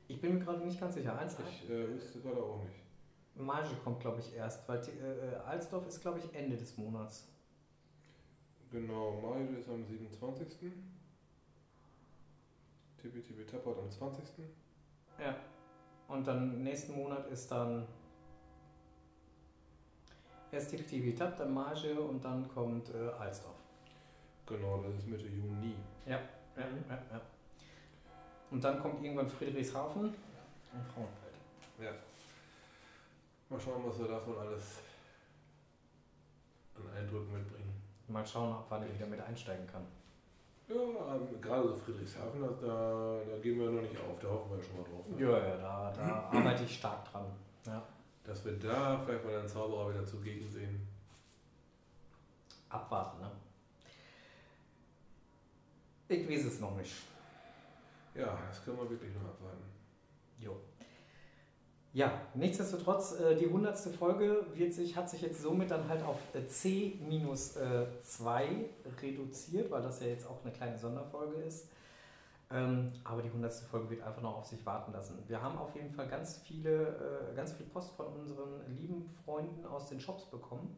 Ich 0.07 0.21
bin 0.21 0.37
mir 0.37 0.43
gerade 0.43 0.65
nicht 0.65 0.79
ganz 0.79 0.95
sicher. 0.95 1.17
Eins, 1.17 1.35
ich 1.39 1.69
äh, 1.69 1.87
wüsste 1.89 2.19
gerade 2.19 2.41
auch 2.41 2.63
nicht. 2.63 2.75
Marge 3.35 3.75
kommt, 3.83 3.99
glaube 3.99 4.19
ich, 4.19 4.33
erst, 4.33 4.67
weil 4.67 4.79
äh, 4.79 5.33
äh, 5.33 5.35
Alsdorf 5.45 5.87
ist, 5.87 6.01
glaube 6.01 6.19
ich, 6.19 6.33
Ende 6.33 6.55
des 6.55 6.77
Monats. 6.77 7.27
Genau, 8.71 9.19
Marge 9.21 9.57
ist 9.57 9.69
am 9.69 9.85
27. 9.85 10.47
Tibi 12.97 13.21
Tibi 13.21 13.45
Tappert 13.45 13.77
am 13.77 13.91
20. 13.91 14.23
Ja. 15.19 15.35
Und 16.07 16.25
dann 16.27 16.63
nächsten 16.63 16.93
Monat 16.93 17.27
ist 17.27 17.51
dann 17.51 17.87
erst 20.51 20.71
Tibi 20.71 21.13
Tapp, 21.15 21.37
dann 21.37 21.53
Marge 21.53 21.99
und 21.99 22.23
dann 22.23 22.47
kommt 22.53 22.89
äh, 22.89 23.09
Alsdorf. 23.19 23.55
Genau, 24.45 24.83
das 24.83 24.95
ist 24.95 25.07
Mitte 25.07 25.27
Juni. 25.27 25.75
Ja, 26.05 26.19
ja, 26.55 26.63
ja, 26.89 26.95
ja. 27.11 27.21
Und 28.51 28.63
dann 28.63 28.79
kommt 28.79 29.03
irgendwann 29.03 29.29
Friedrichshafen 29.29 30.03
und 30.03 30.15
Frauenfeld. 30.93 31.35
Ja. 31.81 31.91
Mal 33.49 33.59
schauen, 33.59 33.83
was 33.85 33.99
wir 33.99 34.07
davon 34.07 34.37
alles 34.37 34.79
an 36.75 36.83
Eindrücken 36.95 37.33
mitbringen. 37.33 37.81
Mal 38.07 38.25
schauen, 38.25 38.53
ab 38.53 38.65
wann 38.69 38.85
ich 38.85 38.93
wieder 38.93 39.07
mit 39.07 39.19
einsteigen 39.19 39.65
kann. 39.67 39.85
Ja, 40.67 40.75
ähm, 41.15 41.41
gerade 41.41 41.67
so 41.67 41.75
Friedrichshafen, 41.75 42.41
da, 42.41 42.47
da 42.47 43.37
gehen 43.41 43.59
wir 43.59 43.69
noch 43.69 43.81
nicht 43.81 43.97
auf, 43.97 44.19
da 44.19 44.29
hoffen 44.29 44.57
wir 44.57 44.63
schon 44.63 44.77
mal 44.77 44.83
drauf. 44.83 45.07
Ne? 45.07 45.21
Ja, 45.21 45.37
ja, 45.37 45.57
da, 45.57 45.93
da 45.95 46.29
arbeite 46.37 46.63
ich 46.63 46.77
stark 46.77 47.11
dran. 47.11 47.25
Ja. 47.65 47.83
Dass 48.25 48.43
wir 48.43 48.53
da 48.53 49.01
vielleicht 49.05 49.23
mal 49.23 49.37
einen 49.37 49.47
Zauberer 49.47 49.93
wieder 49.93 50.05
zugegen 50.05 50.49
sehen. 50.49 50.87
Abwarten, 52.69 53.21
ne? 53.21 53.31
Ich 56.07 56.29
weiß 56.29 56.45
es 56.45 56.59
noch 56.59 56.75
nicht. 56.75 56.93
Ja, 58.13 58.37
das 58.47 58.63
können 58.63 58.77
wir 58.77 58.89
wirklich 58.89 59.13
noch 59.13 59.21
abwarten. 59.29 59.63
Jo. 60.39 60.57
Ja, 61.93 62.21
nichtsdestotrotz, 62.33 63.19
äh, 63.19 63.35
die 63.35 63.45
100. 63.45 63.77
Folge 63.97 64.45
wird 64.53 64.73
sich, 64.73 64.95
hat 64.97 65.09
sich 65.09 65.21
jetzt 65.21 65.41
somit 65.41 65.71
dann 65.71 65.87
halt 65.87 66.03
auf 66.03 66.19
äh, 66.33 66.45
C-2 66.45 67.61
äh, 67.61 68.65
reduziert, 69.01 69.71
weil 69.71 69.81
das 69.81 70.01
ja 70.01 70.07
jetzt 70.07 70.27
auch 70.27 70.43
eine 70.43 70.51
kleine 70.51 70.77
Sonderfolge 70.77 71.41
ist. 71.43 71.67
Ähm, 72.51 72.93
aber 73.03 73.21
die 73.21 73.29
100. 73.29 73.51
Folge 73.53 73.89
wird 73.89 74.01
einfach 74.03 74.21
noch 74.21 74.37
auf 74.37 74.45
sich 74.45 74.63
warten 74.65 74.91
lassen. 74.91 75.23
Wir 75.27 75.41
haben 75.41 75.57
auf 75.57 75.75
jeden 75.75 75.91
Fall 75.91 76.07
ganz 76.07 76.37
viele, 76.37 77.33
ganz 77.35 77.53
viel 77.53 77.65
Post 77.65 77.95
von 77.95 78.07
unseren 78.07 78.75
lieben 78.75 79.03
Freunden 79.03 79.65
aus 79.65 79.89
den 79.89 79.99
Shops 79.99 80.25
bekommen. 80.29 80.75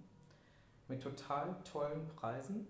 Mit 0.88 1.04
total 1.04 1.56
tollen 1.70 2.08
Preisen. 2.08 2.68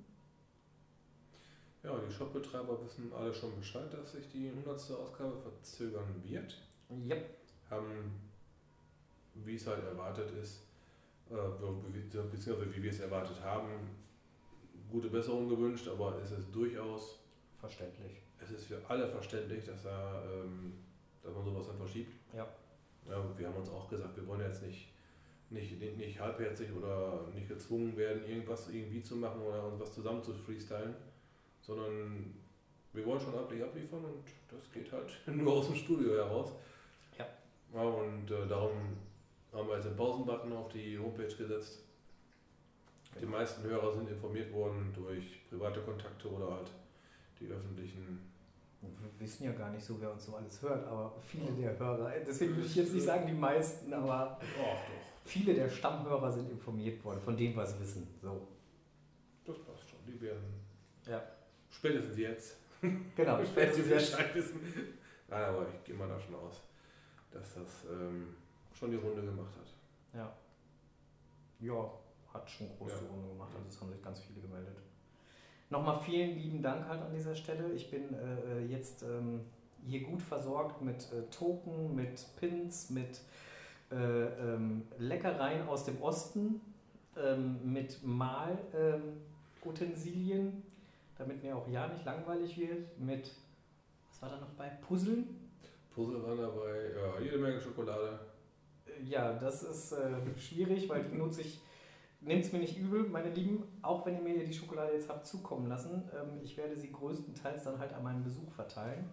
Ja, 1.83 1.95
die 1.99 2.11
Shopbetreiber 2.11 2.83
wissen 2.83 3.13
alle 3.13 3.31
schon 3.31 3.55
Bescheid, 3.55 3.93
dass 3.93 4.13
sich 4.13 4.27
die 4.29 4.49
100. 4.49 4.75
Ausgabe 4.91 5.37
verzögern 5.37 6.23
wird. 6.23 6.57
Yep. 6.89 7.37
Haben 7.69 8.27
wie 9.45 9.55
es 9.55 9.67
halt 9.67 9.83
erwartet 9.83 10.31
ist, 10.41 10.63
äh, 11.29 11.33
beziehungsweise 12.31 12.75
wie 12.75 12.83
wir 12.83 12.91
es 12.91 12.99
erwartet 12.99 13.41
haben, 13.43 13.69
gute 14.89 15.09
Besserung 15.09 15.49
gewünscht, 15.49 15.87
aber 15.87 16.19
es 16.21 16.31
ist 16.31 16.53
durchaus 16.53 17.19
verständlich. 17.59 18.21
Es 18.41 18.51
ist 18.51 18.65
für 18.65 18.79
alle 18.87 19.07
verständlich, 19.07 19.65
dass, 19.65 19.85
er, 19.85 20.23
ähm, 20.31 20.73
dass 21.23 21.33
man 21.33 21.43
sowas 21.43 21.67
dann 21.67 21.77
verschiebt. 21.77 22.13
Ja. 22.33 22.47
ja. 23.09 23.23
Wir 23.37 23.47
haben 23.47 23.57
uns 23.57 23.69
auch 23.69 23.89
gesagt, 23.89 24.15
wir 24.15 24.27
wollen 24.27 24.41
jetzt 24.41 24.63
nicht, 24.63 24.93
nicht, 25.49 25.79
nicht 25.97 26.19
halbherzig 26.19 26.71
oder 26.71 27.27
nicht 27.33 27.47
gezwungen 27.47 27.95
werden, 27.97 28.23
irgendwas 28.27 28.69
irgendwie 28.69 29.01
zu 29.01 29.15
machen 29.15 29.41
oder 29.41 29.65
uns 29.65 29.79
was 29.79 29.93
zusammen 29.93 30.23
zu 30.23 30.33
freestylen, 30.33 30.95
sondern 31.61 32.35
wir 32.93 33.05
wollen 33.05 33.19
schon 33.19 33.35
abliefern 33.35 34.03
und 34.03 34.23
das 34.49 34.71
geht 34.71 34.91
halt 34.91 35.11
nur 35.27 35.53
aus 35.53 35.67
dem 35.67 35.75
Studio 35.75 36.15
heraus. 36.15 36.53
Ja. 37.17 37.27
ja 37.73 37.81
und 37.81 38.29
äh, 38.31 38.47
darum 38.47 38.97
haben 39.53 39.67
wir 39.67 39.75
jetzt 39.75 39.87
den 39.87 39.95
Pausenbutton 39.95 40.53
auf 40.53 40.69
die 40.69 40.97
Homepage 40.97 41.35
gesetzt. 41.35 41.83
Die 43.19 43.25
meisten 43.25 43.63
Hörer 43.63 43.91
sind 43.91 44.09
informiert 44.09 44.51
worden 44.53 44.93
durch 44.95 45.47
private 45.49 45.81
Kontakte 45.81 46.29
oder 46.29 46.51
halt 46.51 46.71
die 47.39 47.47
öffentlichen. 47.47 48.31
Wir 48.81 49.19
wissen 49.19 49.45
ja 49.45 49.51
gar 49.53 49.71
nicht 49.71 49.83
so, 49.83 49.99
wer 49.99 50.11
uns 50.11 50.25
so 50.25 50.35
alles 50.35 50.61
hört, 50.61 50.85
aber 50.87 51.15
viele 51.21 51.51
der 51.51 51.77
Hörer, 51.77 52.11
deswegen 52.25 52.55
würde 52.55 52.67
ich 52.67 52.75
jetzt 52.75 52.93
nicht 52.93 53.05
sagen 53.05 53.25
die 53.25 53.33
meisten, 53.33 53.91
aber 53.91 54.39
viele 55.25 55.55
der 55.55 55.69
Stammhörer 55.69 56.31
sind 56.31 56.49
informiert 56.51 57.03
worden, 57.03 57.19
von 57.19 57.35
dem, 57.35 57.55
was 57.55 57.73
sie 57.73 57.79
wissen. 57.79 58.07
So. 58.21 58.47
Das 59.45 59.57
passt 59.59 59.89
schon, 59.89 59.99
die 60.07 60.21
werden. 60.21 60.43
Ja. 61.07 61.23
Spätestens 61.69 62.17
jetzt. 62.17 62.57
Genau, 63.15 63.43
spätestens 63.51 63.89
jetzt. 63.89 64.11
Bescheid 64.11 64.35
wissen. 64.35 64.61
Nein, 65.27 65.43
aber 65.43 65.65
ich 65.67 65.83
gehe 65.83 65.95
mal 65.95 66.07
davon 66.07 66.35
aus, 66.35 66.61
dass 67.31 67.55
das. 67.55 67.85
Ähm, 67.91 68.35
schon 68.77 68.91
die 68.91 68.97
Runde 68.97 69.21
gemacht 69.21 69.53
hat. 69.57 69.73
Ja. 70.13 70.33
Ja, 71.59 71.91
hat 72.33 72.49
schon 72.49 72.69
große 72.77 73.03
ja. 73.03 73.09
Runde 73.09 73.29
gemacht, 73.29 73.51
also 73.55 73.67
es 73.67 73.81
haben 73.81 73.91
sich 73.91 74.01
ganz 74.01 74.19
viele 74.21 74.41
gemeldet. 74.41 74.77
Nochmal 75.69 75.99
vielen 75.99 76.37
lieben 76.37 76.61
Dank 76.61 76.87
halt 76.87 77.01
an 77.01 77.11
dieser 77.11 77.35
Stelle. 77.35 77.73
Ich 77.73 77.91
bin 77.91 78.13
äh, 78.13 78.59
äh, 78.59 78.65
jetzt 78.67 79.03
ähm, 79.03 79.41
hier 79.85 79.99
gut 80.01 80.21
versorgt 80.21 80.81
mit 80.81 81.11
äh, 81.11 81.23
Token, 81.29 81.93
mit 81.95 82.25
Pins, 82.39 82.89
mit 82.89 83.19
äh, 83.91 83.95
ähm, 83.95 84.83
Leckereien 84.97 85.67
aus 85.67 85.83
dem 85.85 86.01
Osten, 86.01 86.61
ähm, 87.17 87.59
mit 87.63 87.99
Malutensilien, 88.03 90.63
damit 91.17 91.43
mir 91.43 91.55
auch 91.55 91.67
ja 91.67 91.87
nicht 91.87 92.05
langweilig 92.05 92.57
wird, 92.57 92.99
mit, 92.99 93.31
was 94.09 94.21
war 94.21 94.29
da 94.29 94.39
noch 94.39 94.51
bei? 94.51 94.69
Puzzeln? 94.87 95.27
Puzzle 95.93 96.23
waren 96.23 96.37
dabei, 96.37 96.91
ja, 96.95 97.19
jede 97.19 97.39
Menge 97.39 97.59
Schokolade 97.59 98.19
ja, 99.05 99.33
das 99.33 99.63
ist 99.63 99.91
äh, 99.93 100.15
schwierig, 100.37 100.87
weil 100.89 101.03
die 101.03 101.17
nutze 101.17 101.41
ich. 101.41 101.59
Nehmt 102.27 102.43
es 102.43 102.51
mir 102.51 102.59
nicht 102.59 102.77
übel, 102.77 103.03
meine 103.03 103.29
Lieben, 103.29 103.63
auch 103.81 104.05
wenn 104.05 104.15
ihr 104.15 104.21
mir 104.21 104.43
die 104.43 104.53
Schokolade 104.53 104.91
jetzt 104.91 105.07
habt 105.07 105.25
zukommen 105.25 105.67
lassen. 105.67 106.03
Ähm, 106.13 106.41
ich 106.43 106.57
werde 106.57 106.75
sie 106.75 106.91
größtenteils 106.91 107.63
dann 107.63 107.79
halt 107.79 107.93
an 107.93 108.03
meinen 108.03 108.21
Besuch 108.21 108.51
verteilen, 108.51 109.09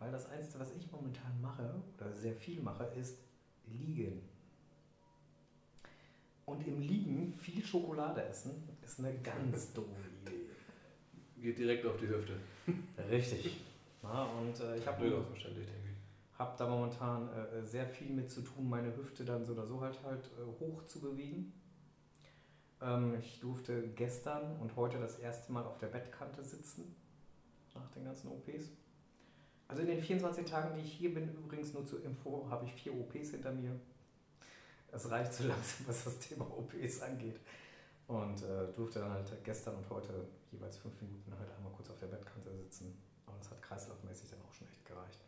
weil 0.00 0.10
das 0.10 0.28
Einzige, 0.28 0.58
was 0.58 0.74
ich 0.74 0.90
momentan 0.90 1.40
mache 1.40 1.72
oder 1.96 2.12
sehr 2.12 2.34
viel 2.34 2.60
mache, 2.60 2.84
ist 2.98 3.18
liegen. 3.66 4.22
Und 6.44 6.66
im 6.66 6.80
Liegen 6.80 7.32
viel 7.32 7.64
Schokolade 7.64 8.24
essen, 8.24 8.68
ist 8.82 8.98
eine 8.98 9.16
ganz 9.20 9.72
doofe 9.72 10.08
Idee. 10.22 10.46
Geht 11.40 11.58
direkt 11.58 11.86
auf 11.86 11.96
die 11.96 12.08
Hüfte. 12.08 12.32
Richtig. 13.08 13.60
Ja, 14.02 14.24
und 14.24 14.58
äh, 14.58 14.78
ich 14.78 14.86
habe 14.88 15.24
habe 16.38 16.58
da 16.58 16.66
momentan 16.66 17.28
äh, 17.28 17.64
sehr 17.64 17.86
viel 17.86 18.10
mit 18.10 18.28
zu 18.28 18.42
tun, 18.42 18.68
meine 18.68 18.96
Hüfte 18.96 19.24
dann 19.24 19.44
so 19.44 19.52
oder 19.52 19.64
so 19.64 19.80
halt 19.80 19.96
halt 20.02 20.24
äh, 20.24 20.60
hoch 20.60 20.84
zu 20.86 21.00
bewegen. 21.00 21.52
Ähm, 22.82 23.14
ich 23.18 23.40
durfte 23.40 23.88
gestern 23.88 24.56
und 24.60 24.76
heute 24.76 24.98
das 24.98 25.18
erste 25.18 25.52
Mal 25.52 25.64
auf 25.64 25.78
der 25.78 25.88
Bettkante 25.88 26.42
sitzen, 26.42 26.94
nach 27.74 27.90
den 27.90 28.04
ganzen 28.04 28.28
OPs. 28.28 28.70
Also 29.68 29.82
in 29.82 29.88
den 29.88 30.02
24 30.02 30.44
Tagen, 30.44 30.74
die 30.74 30.82
ich 30.82 30.92
hier 30.92 31.14
bin, 31.14 31.32
übrigens 31.34 31.72
nur 31.72 31.86
zur 31.86 32.04
Info, 32.04 32.46
habe 32.50 32.64
ich 32.66 32.72
vier 32.74 32.94
OPs 32.94 33.30
hinter 33.30 33.52
mir. 33.52 33.78
Es 34.90 35.10
reicht 35.10 35.32
so 35.32 35.44
langsam, 35.48 35.86
was 35.86 36.04
das 36.04 36.18
Thema 36.18 36.44
OPs 36.44 37.00
angeht. 37.00 37.40
Und 38.06 38.42
äh, 38.42 38.72
durfte 38.74 38.98
dann 38.98 39.12
halt 39.12 39.44
gestern 39.44 39.76
und 39.76 39.88
heute 39.88 40.26
jeweils 40.50 40.76
fünf 40.76 41.00
Minuten 41.00 41.32
halt 41.38 41.48
einmal 41.56 41.72
kurz 41.72 41.88
auf 41.88 41.98
der 41.98 42.08
Bettkante 42.08 42.52
sitzen. 42.54 43.00
Und 43.26 43.38
das 43.38 43.50
hat 43.50 43.62
kreislaufmäßig 43.62 44.30
dann 44.30 44.40
auch 44.42 44.52
schon 44.52 44.68
echt 44.68 44.84
gereicht. 44.84 45.24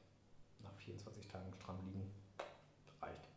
24 0.84 1.28
Tagen 1.28 1.52
stramm 1.54 1.78
liegen. 1.86 2.10
Reicht. 3.00 3.28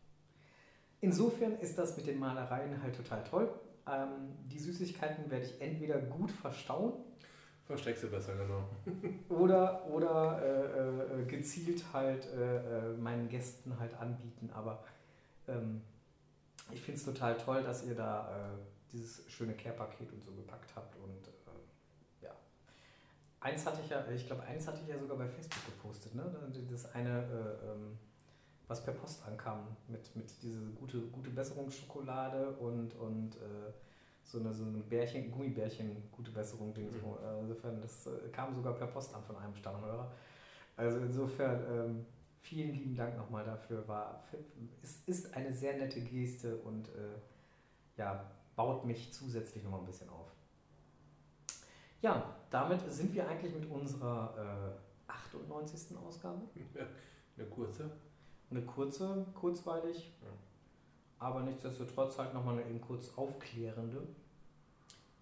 Insofern 1.01 1.59
ist 1.59 1.77
das 1.77 1.97
mit 1.97 2.07
den 2.07 2.19
Malereien 2.19 2.81
halt 2.81 2.95
total 2.95 3.23
toll. 3.23 3.49
Ähm, 3.89 4.37
die 4.45 4.59
Süßigkeiten 4.59 5.29
werde 5.29 5.45
ich 5.45 5.61
entweder 5.61 5.99
gut 5.99 6.31
verstauen. 6.31 6.93
Versteckst 7.65 8.03
du 8.03 8.07
besser, 8.07 8.33
genau. 8.35 8.69
oder 9.29 9.85
oder 9.87 10.41
äh, 10.41 11.21
äh, 11.21 11.25
gezielt 11.25 11.83
halt 11.91 12.25
äh, 12.27 12.91
äh, 12.91 12.97
meinen 12.97 13.27
Gästen 13.27 13.77
halt 13.77 13.93
anbieten. 13.95 14.49
Aber 14.53 14.83
ähm, 15.47 15.81
ich 16.71 16.81
finde 16.81 16.99
es 16.99 17.05
total 17.05 17.37
toll, 17.37 17.63
dass 17.63 17.85
ihr 17.85 17.95
da 17.95 18.57
dieses 18.91 19.29
schöne 19.29 19.53
Care-Paket 19.53 20.11
und 20.11 20.23
so 20.23 20.31
gepackt 20.31 20.71
habt. 20.75 20.95
Und 20.95 21.27
äh, 21.27 22.25
ja. 22.25 22.31
Eins 23.39 23.65
hatte 23.65 23.81
ich 23.83 23.89
ja, 23.89 24.05
ich 24.09 24.25
glaube, 24.25 24.43
eins 24.43 24.67
hatte 24.67 24.79
ich 24.81 24.87
ja 24.87 24.97
sogar 24.97 25.17
bei 25.17 25.27
Facebook 25.27 25.65
gepostet, 25.65 26.15
ne? 26.15 26.23
Das 26.71 26.93
eine, 26.93 27.09
äh, 27.09 27.71
ähm, 27.71 27.97
was 28.67 28.83
per 28.83 28.93
Post 28.93 29.25
ankam, 29.25 29.77
mit, 29.87 30.13
mit 30.15 30.31
diese 30.41 30.59
gute, 30.71 30.99
gute 31.07 31.29
Besserungsschokolade 31.29 32.51
und, 32.57 32.93
und 32.95 33.35
äh, 33.35 33.71
so 34.23 34.39
eine, 34.39 34.53
so 34.53 34.65
eine 34.65 34.79
Bärchen, 34.79 35.31
Gummibärchen, 35.31 36.03
gute 36.11 36.31
Besserung, 36.31 36.73
Ding. 36.73 36.91
Mhm. 36.91 36.99
So. 36.99 37.17
Äh, 37.23 37.39
insofern, 37.39 37.81
das 37.81 38.07
äh, 38.07 38.29
kam 38.31 38.53
sogar 38.53 38.73
per 38.73 38.87
Post 38.87 39.15
an 39.15 39.23
von 39.23 39.37
einem 39.37 39.55
Stammhörer. 39.55 40.11
Also 40.75 40.99
insofern, 40.99 41.63
ähm, 41.71 42.05
vielen 42.41 42.73
lieben 42.73 42.95
Dank 42.95 43.17
nochmal 43.17 43.45
dafür. 43.45 43.87
War, 43.87 44.23
es 44.83 45.01
ist 45.05 45.33
eine 45.33 45.53
sehr 45.53 45.77
nette 45.77 46.01
Geste 46.01 46.57
und 46.57 46.87
äh, 46.89 47.17
ja, 47.97 48.29
baut 48.55 48.85
mich 48.85 49.13
zusätzlich 49.13 49.63
nochmal 49.63 49.79
ein 49.81 49.85
bisschen 49.85 50.09
auf. 50.09 50.31
Ja, 52.01 52.35
damit 52.49 52.81
sind 52.91 53.13
wir 53.13 53.27
eigentlich 53.27 53.53
mit 53.53 53.69
unserer 53.69 54.75
äh, 55.07 55.11
98. 55.11 55.97
Ausgabe. 55.97 56.41
Ja, 56.55 56.85
eine 57.37 57.47
kurze. 57.47 57.89
Eine 58.49 58.61
kurze, 58.61 59.25
kurzweilig. 59.33 60.13
Ja. 60.21 60.29
Aber 61.19 61.41
nichtsdestotrotz 61.41 62.17
halt 62.17 62.33
nochmal 62.33 62.59
eine 62.59 62.69
eben 62.69 62.79
kurz 62.79 63.11
aufklärende. 63.17 64.07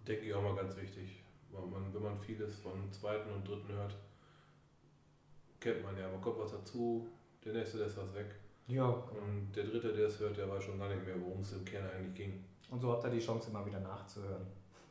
Denke 0.06 0.26
ich 0.26 0.34
auch 0.34 0.42
mal 0.42 0.54
ganz 0.54 0.76
wichtig. 0.76 1.22
Weil 1.50 1.66
man, 1.66 1.92
wenn 1.92 2.02
man 2.02 2.18
vieles 2.18 2.58
von 2.58 2.92
zweiten 2.92 3.30
und 3.32 3.48
dritten 3.48 3.72
hört, 3.72 3.96
kennt 5.58 5.82
man 5.82 5.96
ja. 5.96 6.08
Man 6.08 6.20
kommt 6.20 6.38
was 6.38 6.52
dazu, 6.52 7.08
der 7.44 7.54
nächste 7.54 7.78
lässt 7.78 7.96
was 7.96 8.14
weg. 8.14 8.34
Ja. 8.68 8.88
Und 8.88 9.52
der 9.54 9.64
dritte, 9.64 9.92
der 9.92 10.08
es 10.08 10.20
hört, 10.20 10.36
der 10.36 10.50
weiß 10.50 10.62
schon 10.62 10.78
gar 10.78 10.88
nicht 10.88 11.04
mehr, 11.04 11.20
worum 11.20 11.40
es 11.40 11.52
im 11.52 11.64
Kern 11.64 11.88
eigentlich 11.90 12.14
ging. 12.14 12.44
Und 12.70 12.80
so 12.80 12.92
habt 12.92 13.04
ihr 13.04 13.10
die 13.10 13.20
Chance, 13.20 13.50
immer 13.50 13.64
wieder 13.64 13.80
nachzuhören. 13.80 14.46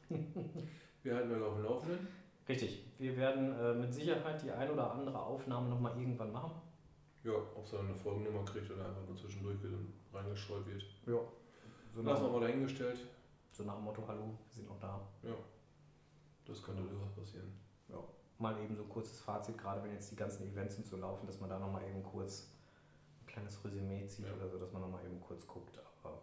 wir 1.03 1.15
halten 1.15 1.31
euch 1.33 1.41
auf 1.41 1.55
dem 1.55 1.63
Laufenden. 1.63 2.07
Richtig. 2.47 2.85
Wir 2.97 3.17
werden 3.17 3.53
äh, 3.59 3.73
mit 3.73 3.93
Sicherheit 3.93 4.41
die 4.41 4.51
ein 4.51 4.69
oder 4.69 4.91
andere 4.91 5.19
Aufnahme 5.19 5.69
nochmal 5.69 5.97
irgendwann 5.99 6.31
machen. 6.31 6.51
Ja, 7.25 7.33
ob 7.55 7.65
es 7.65 7.71
dann 7.71 7.87
eine 7.87 7.95
Folgennummer 7.95 8.45
kriegt 8.45 8.69
oder 8.69 8.85
einfach 8.85 9.07
nur 9.07 9.17
zwischendurch 9.17 9.57
reingestreut 10.13 10.67
wird. 10.67 10.83
Ja. 11.07 11.19
So 11.95 12.03
Lassen 12.03 12.23
wir 12.25 12.29
mal 12.29 12.41
dahingestellt. 12.41 12.99
So 13.51 13.63
nach 13.63 13.75
dem 13.77 13.85
Motto, 13.85 14.03
hallo, 14.07 14.25
wir 14.25 14.53
sind 14.53 14.69
noch 14.69 14.79
da. 14.79 15.01
Ja. 15.23 15.33
Das 16.45 16.61
könnte 16.61 16.83
durchaus 16.83 17.09
passieren. 17.15 17.51
Ja. 17.89 17.97
Mal 18.37 18.61
eben 18.61 18.75
so 18.75 18.83
ein 18.83 18.89
kurzes 18.89 19.21
Fazit, 19.21 19.57
gerade 19.57 19.81
wenn 19.83 19.91
jetzt 19.93 20.11
die 20.11 20.15
ganzen 20.15 20.47
Events 20.51 20.75
sind 20.75 20.85
zu 20.85 20.97
laufen, 20.97 21.25
dass 21.25 21.39
man 21.39 21.49
da 21.49 21.57
nochmal 21.57 21.81
eben 21.87 22.03
kurz 22.03 22.51
ein 23.23 23.25
kleines 23.25 23.63
Resümee 23.65 24.05
zieht 24.05 24.27
ja. 24.27 24.33
oder 24.35 24.47
so, 24.47 24.59
dass 24.59 24.71
man 24.71 24.83
nochmal 24.83 25.03
eben 25.03 25.19
kurz 25.19 25.47
guckt. 25.47 25.79
Aber 26.03 26.21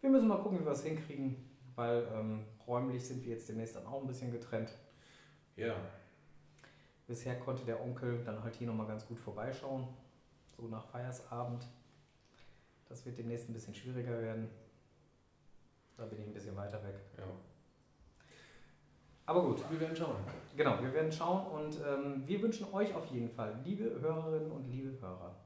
wir 0.00 0.10
müssen 0.10 0.28
mal 0.28 0.40
gucken, 0.40 0.60
wie 0.60 0.64
wir 0.64 0.70
es 0.72 0.84
hinkriegen, 0.84 1.50
weil 1.74 2.06
ähm, 2.14 2.44
räumlich 2.68 3.04
sind 3.04 3.24
wir 3.24 3.32
jetzt 3.32 3.48
demnächst 3.48 3.74
dann 3.74 3.86
auch 3.86 4.00
ein 4.00 4.06
bisschen 4.06 4.30
getrennt. 4.30 4.78
Ja. 5.56 5.74
Bisher 7.08 7.40
konnte 7.40 7.64
der 7.64 7.82
Onkel 7.82 8.22
dann 8.22 8.40
halt 8.44 8.54
hier 8.54 8.68
nochmal 8.68 8.86
ganz 8.86 9.04
gut 9.08 9.18
vorbeischauen 9.18 9.88
so 10.56 10.68
nach 10.68 10.84
Feiersabend. 10.86 11.66
Das 12.88 13.04
wird 13.06 13.18
demnächst 13.18 13.48
ein 13.48 13.54
bisschen 13.54 13.74
schwieriger 13.74 14.20
werden. 14.20 14.48
Da 15.96 16.04
bin 16.04 16.20
ich 16.20 16.26
ein 16.26 16.34
bisschen 16.34 16.56
weiter 16.56 16.82
weg. 16.84 16.96
Ja. 17.18 17.24
Aber 19.26 19.42
gut. 19.42 19.70
Wir 19.70 19.80
werden 19.80 19.96
schauen. 19.96 20.16
Genau, 20.56 20.82
wir 20.82 20.92
werden 20.92 21.12
schauen 21.12 21.46
und 21.46 21.78
ähm, 21.86 22.22
wir 22.26 22.42
wünschen 22.42 22.66
euch 22.72 22.94
auf 22.94 23.06
jeden 23.06 23.30
Fall, 23.30 23.58
liebe 23.64 24.00
Hörerinnen 24.00 24.50
und 24.50 24.66
liebe 24.66 25.00
Hörer, 25.00 25.36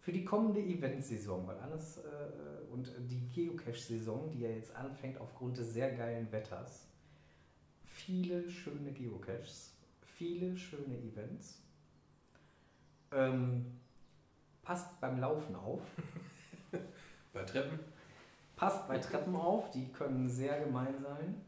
für 0.00 0.12
die 0.12 0.24
kommende 0.24 0.60
Eventsaison, 0.60 1.46
weil 1.46 1.58
alles 1.58 1.98
äh, 1.98 2.72
und 2.72 2.90
die 3.10 3.28
Geocache-Saison, 3.34 4.30
die 4.30 4.40
ja 4.40 4.50
jetzt 4.50 4.74
anfängt 4.74 5.20
aufgrund 5.20 5.58
des 5.58 5.74
sehr 5.74 5.92
geilen 5.92 6.30
Wetters, 6.32 6.86
viele 7.84 8.48
schöne 8.48 8.92
Geocaches, 8.92 9.74
viele 10.00 10.56
schöne 10.56 10.96
Events. 10.96 11.60
Ähm, 13.12 13.66
Passt 14.68 15.00
beim 15.00 15.18
Laufen 15.18 15.56
auf. 15.56 15.80
bei 17.32 17.42
Treppen? 17.42 17.78
Passt 18.54 18.86
bei 18.86 18.98
Treppen 18.98 19.34
auf, 19.34 19.70
die 19.70 19.90
können 19.90 20.28
sehr 20.28 20.62
gemein 20.62 21.00
sein. 21.00 21.40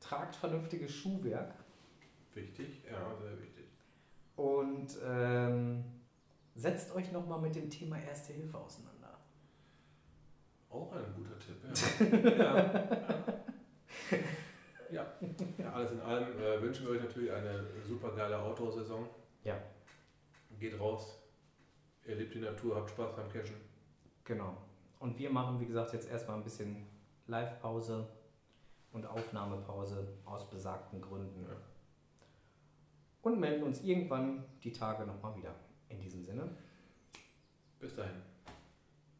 Tragt 0.00 0.34
vernünftiges 0.34 0.92
Schuhwerk. 0.92 1.54
Wichtig, 2.34 2.82
ja, 2.84 3.14
sehr 3.22 3.40
wichtig. 3.40 3.66
Und 4.34 4.88
ähm, 5.06 5.84
setzt 6.56 6.92
euch 6.96 7.12
nochmal 7.12 7.40
mit 7.40 7.54
dem 7.54 7.70
Thema 7.70 7.96
Erste 8.00 8.32
Hilfe 8.32 8.58
auseinander. 8.58 9.20
Auch 10.68 10.90
ein 10.90 11.14
guter 11.14 11.38
Tipp, 11.38 11.62
ja. 11.62 12.56
ja. 14.10 14.16
ja. 14.90 15.06
ja. 15.58 15.72
alles 15.72 15.92
in 15.92 16.00
allem 16.00 16.36
äh, 16.42 16.60
wünschen 16.60 16.86
wir 16.86 16.94
euch 16.94 17.02
natürlich 17.04 17.30
eine 17.30 17.64
super 17.86 18.10
geile 18.16 18.36
Outdoor-Saison. 18.36 19.06
Ja. 19.44 19.56
Geht 20.58 20.80
raus, 20.80 21.27
erlebt 22.08 22.34
die 22.34 22.40
Natur, 22.40 22.76
habt 22.76 22.90
Spaß 22.90 23.16
beim 23.16 23.28
Cashen. 23.30 23.56
Genau. 24.24 24.56
Und 24.98 25.18
wir 25.18 25.30
machen, 25.30 25.60
wie 25.60 25.66
gesagt, 25.66 25.92
jetzt 25.92 26.08
erstmal 26.08 26.36
ein 26.36 26.44
bisschen 26.44 26.86
Live-Pause 27.26 28.08
und 28.92 29.06
Aufnahmepause 29.06 30.08
aus 30.24 30.50
besagten 30.50 31.00
Gründen. 31.00 31.42
Ja. 31.42 31.56
Und 33.22 33.38
melden 33.38 33.62
uns 33.64 33.82
irgendwann 33.82 34.44
die 34.62 34.72
Tage 34.72 35.04
nochmal 35.06 35.36
wieder. 35.36 35.54
In 35.88 36.00
diesem 36.00 36.22
Sinne. 36.22 36.48
Bis 37.78 37.94
dahin. 37.94 38.22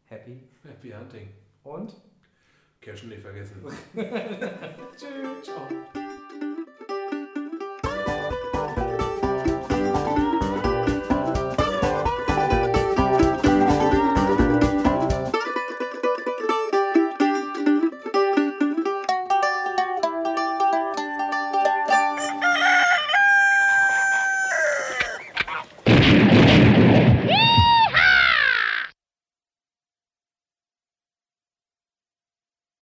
Happy. 0.07 0.49
Happy 0.63 0.91
Hunting. 0.91 1.29
Und? 1.63 1.95
Cashen 2.81 3.09
nicht 3.09 3.23
vergessen. 3.23 3.63
Tschüss. 4.97 5.43
Ciao. 5.43 5.69